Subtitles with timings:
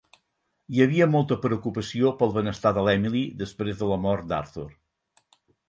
[0.75, 4.69] Hi havia molta preocupació pel benestar de l"Emily, després de la mort d"Arthur.